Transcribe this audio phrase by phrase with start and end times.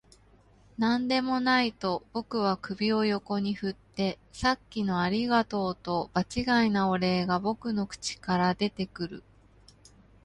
[0.81, 9.23] 「何でもない」と僕は首を横に振って、「さっきのありがとう」と場違いなお礼が僕の口から出てくる